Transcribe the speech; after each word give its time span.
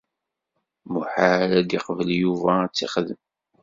Muḥal 0.91 1.51
ad 1.59 1.69
iqbel 1.77 2.09
Yuba 2.21 2.51
ad 2.61 2.71
tt-ixdem. 2.71 3.21